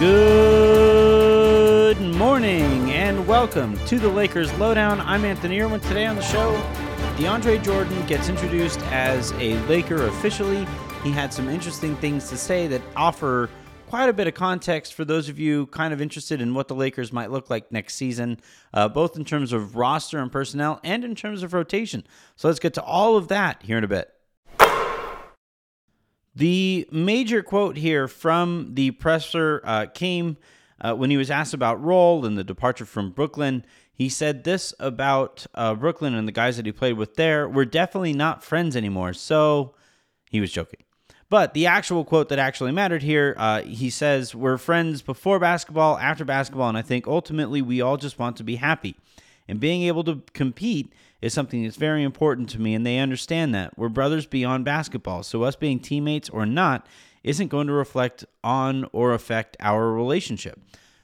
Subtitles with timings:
[0.00, 5.00] Good morning and welcome to the Lakers Lowdown.
[5.00, 5.80] I'm Anthony Irwin.
[5.80, 6.54] Today on the show,
[7.16, 10.68] DeAndre Jordan gets introduced as a Laker officially.
[11.02, 13.50] He had some interesting things to say that offer
[13.88, 16.76] quite a bit of context for those of you kind of interested in what the
[16.76, 18.38] Lakers might look like next season,
[18.72, 22.04] uh, both in terms of roster and personnel and in terms of rotation.
[22.36, 24.14] So let's get to all of that here in a bit.
[26.38, 30.36] The major quote here from the presser uh, came
[30.80, 33.64] uh, when he was asked about role and the departure from Brooklyn.
[33.92, 37.48] He said this about uh, Brooklyn and the guys that he played with there.
[37.48, 39.14] We're definitely not friends anymore.
[39.14, 39.74] So
[40.30, 40.78] he was joking.
[41.28, 45.98] But the actual quote that actually mattered here, uh, he says, We're friends before basketball,
[45.98, 48.94] after basketball, and I think ultimately we all just want to be happy.
[49.48, 53.54] And being able to compete is something that's very important to me, and they understand
[53.54, 53.76] that.
[53.78, 56.86] We're brothers beyond basketball, so us being teammates or not
[57.24, 60.60] isn't going to reflect on or affect our relationship.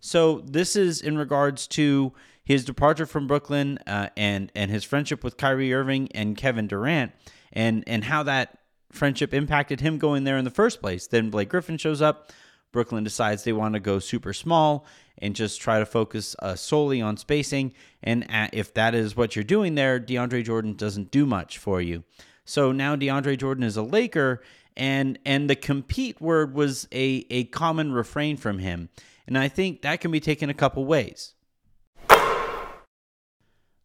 [0.00, 2.12] So this is in regards to
[2.44, 7.12] his departure from Brooklyn uh, and and his friendship with Kyrie Irving and Kevin Durant,
[7.52, 8.58] and and how that
[8.90, 11.06] friendship impacted him going there in the first place.
[11.06, 12.32] Then Blake Griffin shows up.
[12.72, 14.86] Brooklyn decides they want to go super small
[15.18, 17.72] and just try to focus uh, solely on spacing.
[18.02, 22.04] And if that is what you're doing there, DeAndre Jordan doesn't do much for you.
[22.44, 24.42] So now DeAndre Jordan is a Laker,
[24.74, 28.88] and and the compete word was a a common refrain from him,
[29.26, 31.34] and I think that can be taken a couple ways.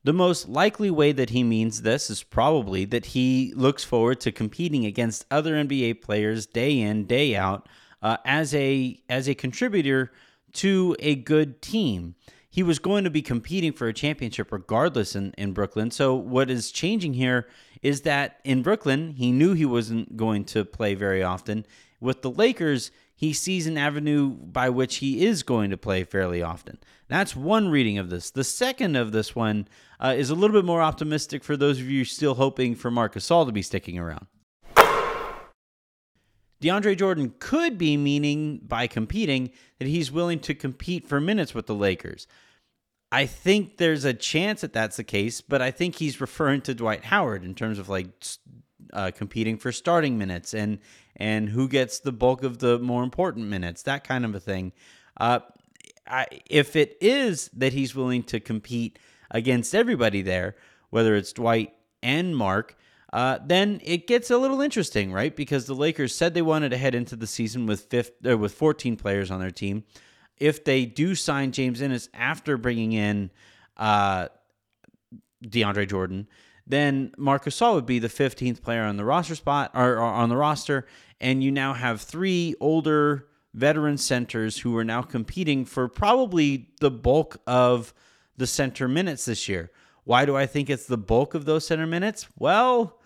[0.06, 4.34] The most likely way that he means this is probably that he looks forward to
[4.34, 7.67] competing against other NBA players day in, day out,
[8.03, 10.11] uh, as a as a contributor
[10.53, 12.15] to a good team.
[12.49, 15.89] He was going to be competing for a championship regardless in, in Brooklyn.
[15.89, 17.47] So, what is changing here
[17.81, 21.65] is that in Brooklyn, he knew he wasn't going to play very often.
[21.99, 26.43] With the Lakers, he sees an avenue by which he is going to play fairly
[26.43, 26.77] often.
[27.08, 28.30] That's one reading of this.
[28.30, 29.67] The second of this one
[29.99, 33.15] uh, is a little bit more optimistic for those of you still hoping for Marc
[33.15, 34.27] Gasol to be sticking around.
[36.63, 41.65] DeAndre Jordan could be meaning by competing that he's willing to compete for minutes with
[41.65, 42.25] the Lakers.
[43.11, 46.73] I think there's a chance that that's the case, but I think he's referring to
[46.73, 48.07] Dwight Howard in terms of like
[48.93, 50.79] uh, competing for starting minutes and
[51.17, 54.71] and who gets the bulk of the more important minutes, that kind of a thing.
[55.19, 55.39] Uh,
[56.07, 58.97] I, if it is that he's willing to compete
[59.30, 60.55] against everybody there,
[60.89, 62.75] whether it's Dwight and Marc,
[63.13, 65.35] uh, then it gets a little interesting, right?
[65.35, 68.55] Because the Lakers said they wanted to head into the season with fifth, uh, with
[68.55, 69.83] 14 players on their team.
[70.39, 73.29] If they do sign James Ennis after bringing in
[73.77, 74.29] uh,
[75.45, 76.27] DeAndre Jordan,
[76.65, 80.30] then Marcus Gasol would be the 15th player on the roster spot or, or on
[80.30, 80.87] the roster,
[81.21, 86.89] and you now have three older veteran centers who are now competing for probably the
[86.89, 87.93] bulk of
[88.37, 89.69] the center minutes this year.
[90.03, 92.27] Why do I think it's the bulk of those center minutes?
[92.39, 92.99] Well,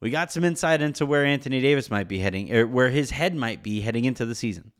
[0.00, 3.34] we got some insight into where Anthony Davis might be heading, or where his head
[3.34, 4.72] might be heading into the season.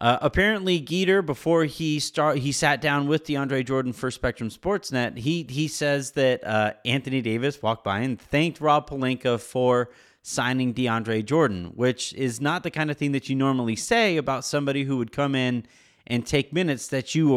[0.00, 5.18] Uh, apparently, Geeter, before he start, he sat down with DeAndre Jordan for Spectrum Sportsnet.
[5.18, 9.90] He he says that uh, Anthony Davis walked by and thanked Rob Pelinka for
[10.22, 14.44] signing DeAndre Jordan, which is not the kind of thing that you normally say about
[14.44, 15.66] somebody who would come in
[16.06, 17.28] and take minutes that you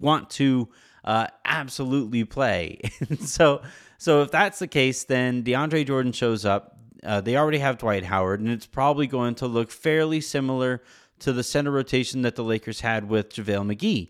[0.00, 0.68] want to
[1.04, 2.80] uh, absolutely play.
[3.20, 3.62] so
[3.98, 6.76] so if that's the case, then DeAndre Jordan shows up.
[7.04, 10.82] Uh, they already have Dwight Howard, and it's probably going to look fairly similar
[11.20, 14.08] to the center rotation that the Lakers had with JaVale McGee.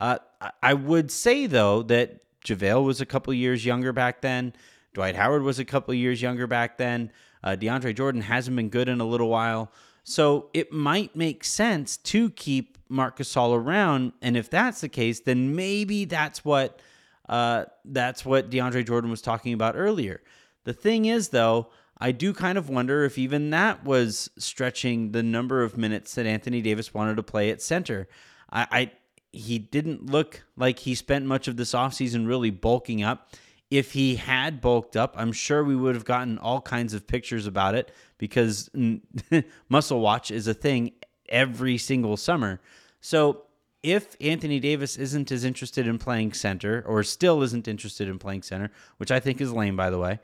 [0.00, 0.18] Uh,
[0.62, 4.54] I would say, though, that JaVale was a couple years younger back then.
[4.94, 7.12] Dwight Howard was a couple years younger back then.
[7.44, 9.70] Uh, DeAndre Jordan hasn't been good in a little while.
[10.04, 14.12] So it might make sense to keep Marc Gasol around.
[14.22, 16.80] And if that's the case, then maybe that's what
[17.28, 20.22] uh, that's what DeAndre Jordan was talking about earlier.
[20.64, 21.68] The thing is, though,
[21.98, 26.26] I do kind of wonder if even that was stretching the number of minutes that
[26.26, 28.08] Anthony Davis wanted to play at center.
[28.50, 28.90] I, I
[29.32, 33.30] he didn't look like he spent much of this offseason really bulking up.
[33.70, 37.46] If he had bulked up, I'm sure we would have gotten all kinds of pictures
[37.46, 38.70] about it because
[39.68, 40.92] muscle watch is a thing
[41.28, 42.60] every single summer.
[43.00, 43.42] So
[43.82, 48.42] if Anthony Davis isn't as interested in playing center, or still isn't interested in playing
[48.42, 50.18] center, which I think is lame, by the way,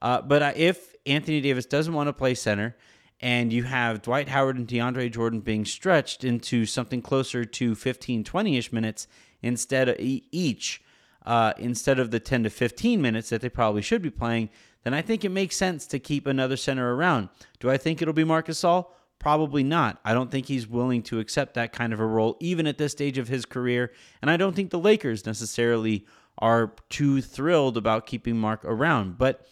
[0.00, 2.76] uh, but uh, if Anthony Davis doesn't want to play center,
[3.20, 8.24] and you have Dwight Howard and DeAndre Jordan being stretched into something closer to 15,
[8.24, 9.06] 20 ish minutes
[9.42, 10.82] instead of each,
[11.26, 14.48] uh, instead of the 10 to 15 minutes that they probably should be playing,
[14.84, 17.28] then I think it makes sense to keep another center around.
[17.58, 18.86] Do I think it'll be Marcus Gasol?
[19.20, 20.00] Probably not.
[20.02, 22.92] I don't think he's willing to accept that kind of a role, even at this
[22.92, 23.92] stage of his career.
[24.22, 26.06] And I don't think the Lakers necessarily
[26.38, 29.18] are too thrilled about keeping Mark around.
[29.18, 29.46] But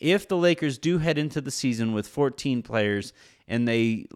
[0.00, 3.12] if the Lakers do head into the season with 14 players
[3.46, 4.06] and they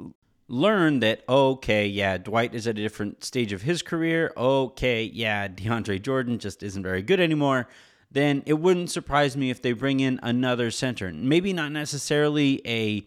[0.48, 5.46] learn that, okay, yeah, Dwight is at a different stage of his career, okay, yeah,
[5.46, 7.68] DeAndre Jordan just isn't very good anymore,
[8.10, 11.12] then it wouldn't surprise me if they bring in another center.
[11.12, 13.06] Maybe not necessarily a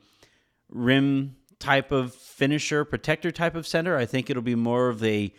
[0.69, 3.97] rim type of finisher, protector type of center.
[3.97, 5.33] I think it'll be more of a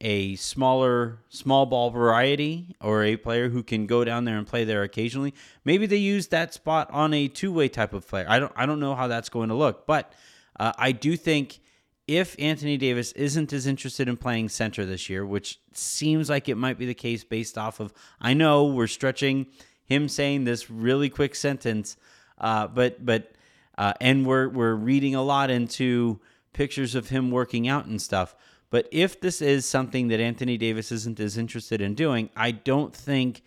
[0.00, 4.64] a smaller small ball variety or a player who can go down there and play
[4.64, 5.32] there occasionally.
[5.64, 8.26] Maybe they use that spot on a two-way type of player.
[8.28, 10.12] I don't I don't know how that's going to look, but
[10.58, 11.60] uh, I do think
[12.06, 16.56] if Anthony Davis isn't as interested in playing center this year, which seems like it
[16.56, 19.46] might be the case based off of I know we're stretching
[19.84, 21.96] him saying this really quick sentence,
[22.38, 23.32] uh, but but
[23.78, 26.20] uh, and we're we're reading a lot into
[26.52, 28.34] pictures of him working out and stuff.
[28.70, 32.94] But if this is something that Anthony Davis isn't as interested in doing, I don't
[32.94, 33.42] think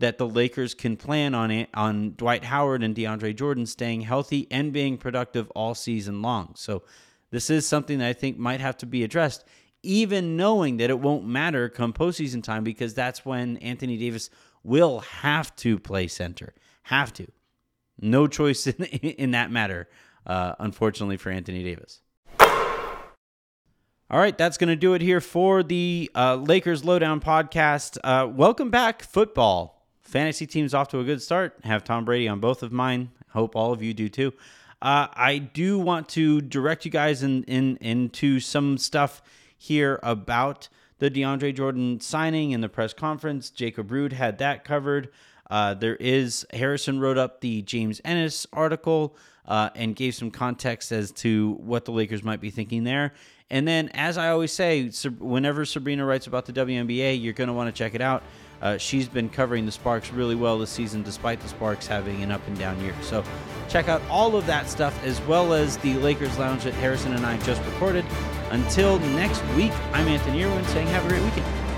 [0.00, 4.48] that the Lakers can plan on it on Dwight Howard and DeAndre Jordan staying healthy
[4.50, 6.54] and being productive all season long.
[6.56, 6.82] So
[7.30, 9.44] this is something that I think might have to be addressed,
[9.84, 14.28] even knowing that it won't matter come postseason time because that's when Anthony Davis
[14.64, 16.54] will have to play center.
[16.82, 17.28] Have to.
[18.02, 19.88] No choice in, in that matter,
[20.26, 22.00] uh, unfortunately, for Anthony Davis.
[24.10, 27.96] All right, that's going to do it here for the uh, Lakers Lowdown podcast.
[28.04, 29.86] Uh, welcome back, football.
[30.02, 31.56] Fantasy team's off to a good start.
[31.64, 33.10] Have Tom Brady on both of mine.
[33.30, 34.34] Hope all of you do too.
[34.82, 39.22] Uh, I do want to direct you guys in, in into some stuff
[39.56, 40.68] here about
[40.98, 43.48] the DeAndre Jordan signing and the press conference.
[43.48, 45.08] Jacob Rude had that covered.
[45.50, 49.16] Uh, there is Harrison wrote up the James Ennis article
[49.46, 53.12] uh, and gave some context as to what the Lakers might be thinking there.
[53.50, 57.54] And then, as I always say, whenever Sabrina writes about the WNBA, you're going to
[57.54, 58.22] want to check it out.
[58.62, 62.30] Uh, she's been covering the Sparks really well this season, despite the Sparks having an
[62.30, 62.94] up and down year.
[63.02, 63.22] So,
[63.68, 67.26] check out all of that stuff as well as the Lakers Lounge that Harrison and
[67.26, 68.04] I just recorded.
[68.50, 71.71] Until next week, I'm Anthony Irwin saying have a great weekend.